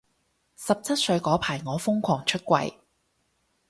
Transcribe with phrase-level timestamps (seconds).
[0.57, 2.73] 十七歲嗰排我瘋狂出櫃